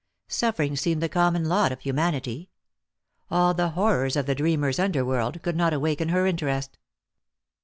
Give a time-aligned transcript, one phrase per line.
[0.29, 2.49] Suffer ing seemed the common lot of humanity.
[3.29, 6.79] All the horrors of the dreamer's underworld could not awaken her interest.